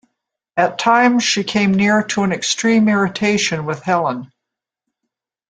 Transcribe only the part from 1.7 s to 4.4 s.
near to an extreme irritation with Helene.